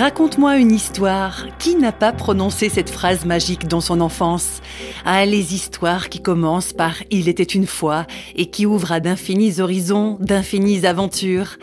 [0.00, 1.44] Raconte-moi une histoire.
[1.58, 4.62] Qui n'a pas prononcé cette phrase magique dans son enfance?
[5.04, 9.60] Ah, les histoires qui commencent par Il était une fois et qui ouvrent à d'infinis
[9.60, 11.58] horizons, d'infinies aventures.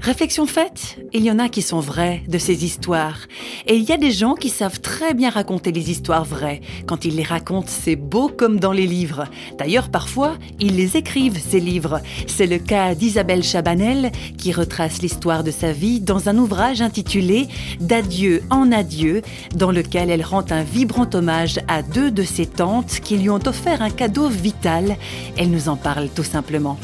[0.00, 3.18] Réflexion faite, il y en a qui sont vraies de ces histoires.
[3.66, 6.60] Et il y a des gens qui savent très bien raconter les histoires vraies.
[6.86, 9.24] Quand ils les racontent, c'est beau comme dans les livres.
[9.58, 12.00] D'ailleurs, parfois, ils les écrivent, ces livres.
[12.28, 17.48] C'est le cas d'Isabelle Chabanel, qui retrace l'histoire de sa vie dans un ouvrage intitulé
[17.80, 19.22] D'adieu en adieu,
[19.56, 23.46] dans lequel elle rend un vibrant hommage à deux de ses tantes qui lui ont
[23.46, 24.96] offert un cadeau vital.
[25.36, 26.78] Elle nous en parle tout simplement.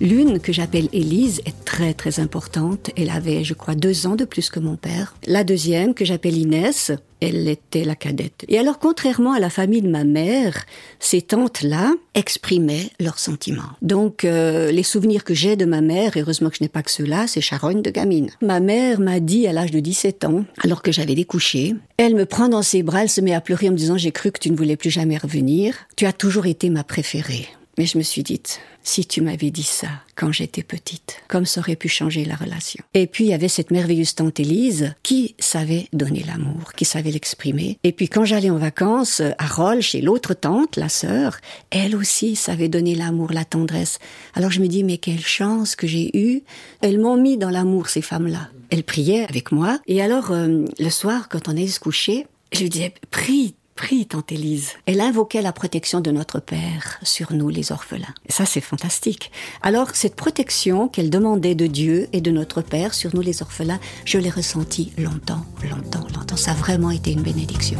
[0.00, 2.90] L'une que j'appelle Élise est très très importante.
[2.96, 5.14] Elle avait, je crois, deux ans de plus que mon père.
[5.26, 8.44] La deuxième que j'appelle Inès, elle était la cadette.
[8.48, 10.66] Et alors, contrairement à la famille de ma mère,
[11.00, 13.62] ces tantes-là exprimaient leurs sentiments.
[13.80, 16.90] Donc, euh, les souvenirs que j'ai de ma mère, heureusement que je n'ai pas que
[16.90, 18.28] ceux-là, c'est charogne de gamine.
[18.42, 22.26] Ma mère m'a dit à l'âge de 17 ans, alors que j'avais découché, elle me
[22.26, 24.40] prend dans ses bras, elle se met à pleurer en me disant j'ai cru que
[24.40, 25.74] tu ne voulais plus jamais revenir.
[25.96, 27.48] Tu as toujours été ma préférée.
[27.78, 28.40] Mais je me suis dit,
[28.82, 32.82] si tu m'avais dit ça quand j'étais petite, comme ça aurait pu changer la relation.
[32.94, 37.10] Et puis il y avait cette merveilleuse tante Élise qui savait donner l'amour, qui savait
[37.10, 37.78] l'exprimer.
[37.84, 41.36] Et puis quand j'allais en vacances à Rolles chez l'autre tante, la sœur,
[41.70, 43.98] elle aussi savait donner l'amour, la tendresse.
[44.34, 46.42] Alors je me dis mais quelle chance que j'ai eue.
[46.80, 48.48] Elles m'ont mis dans l'amour ces femmes-là.
[48.70, 49.80] Elles priaient avec moi.
[49.86, 54.06] Et alors euh, le soir quand on allait se coucher, je lui disais prie Prie,
[54.06, 54.70] tante Élise.
[54.86, 58.14] Elle invoquait la protection de notre Père sur nous, les orphelins.
[58.26, 59.30] Et ça, c'est fantastique.
[59.60, 63.78] Alors, cette protection qu'elle demandait de Dieu et de notre Père sur nous, les orphelins,
[64.06, 66.36] je l'ai ressentie longtemps, longtemps, longtemps.
[66.36, 67.78] Ça a vraiment été une bénédiction.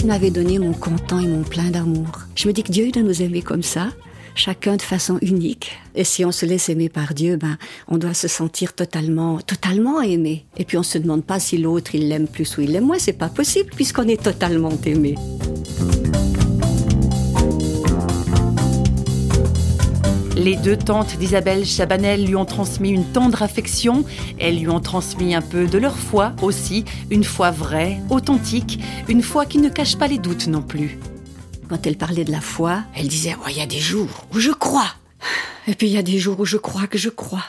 [0.00, 2.20] Il m'avait donné mon content et mon plein d'amour.
[2.36, 3.88] Je me dis que Dieu doit nous aimer comme ça,
[4.34, 5.78] chacun de façon unique.
[5.94, 7.56] Et si on se laisse aimer par Dieu, ben,
[7.88, 10.44] on doit se sentir totalement, totalement aimé.
[10.56, 12.98] Et puis on se demande pas si l'autre il l'aime plus ou il l'aime moins.
[12.98, 15.14] C'est pas possible puisqu'on est totalement aimé.
[20.36, 24.04] Les deux tantes d'Isabelle Chabanel lui ont transmis une tendre affection,
[24.38, 29.22] elles lui ont transmis un peu de leur foi aussi, une foi vraie, authentique, une
[29.22, 30.98] foi qui ne cache pas les doutes non plus.
[31.74, 34.38] Quand elle parlait de la foi, elle disait oh, il y a des jours où
[34.38, 34.94] je crois.
[35.66, 37.42] Et puis il y a des jours où je crois que je crois.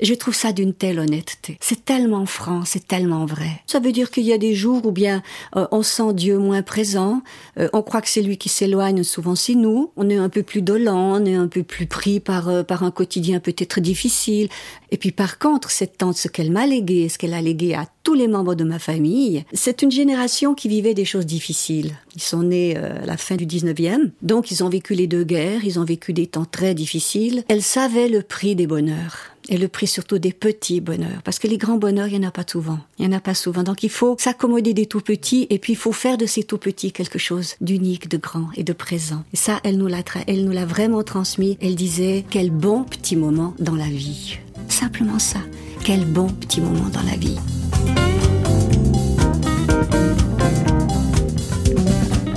[0.00, 1.56] Je trouve ça d'une telle honnêteté.
[1.60, 3.62] C'est tellement franc, c'est tellement vrai.
[3.66, 5.22] Ça veut dire qu'il y a des jours où bien
[5.56, 7.22] euh, on sent Dieu moins présent,
[7.58, 9.92] euh, on croit que c'est lui qui s'éloigne, souvent c'est nous.
[9.96, 12.82] On est un peu plus dolent, on est un peu plus pris par euh, par
[12.82, 14.48] un quotidien peut-être difficile.
[14.90, 17.86] Et puis par contre, cette tante, ce qu'elle m'a légué, ce qu'elle a légué à
[18.02, 21.92] tous les membres de ma famille, c'est une génération qui vivait des choses difficiles.
[22.14, 25.64] Ils sont nés à la fin du 19e, donc ils ont vécu les deux guerres,
[25.64, 27.44] ils ont vécu des temps très difficiles.
[27.48, 31.22] Elle savait le prix des bonheurs et le prix surtout des petits bonheurs.
[31.22, 32.78] Parce que les grands bonheurs, il n'y en a pas souvent.
[32.98, 33.62] Il n'y en a pas souvent.
[33.62, 36.58] Donc il faut s'accommoder des tout petits et puis il faut faire de ces tout
[36.58, 39.24] petits quelque chose d'unique, de grand et de présent.
[39.32, 41.58] Et ça, elle nous l'a, elle nous l'a vraiment transmis.
[41.60, 44.38] Elle disait, quel bon petit moment dans la vie.
[44.68, 45.40] Simplement ça.
[45.84, 47.38] Quel bon petit moment dans la vie.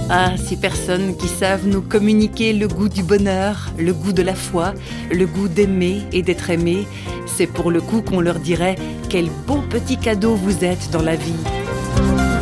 [0.09, 4.35] Ah, ces personnes qui savent nous communiquer le goût du bonheur, le goût de la
[4.35, 4.73] foi,
[5.11, 6.87] le goût d'aimer et d'être aimé,
[7.25, 8.77] c'est pour le coup qu'on leur dirait
[9.09, 12.36] quel bon petit cadeau vous êtes dans la vie.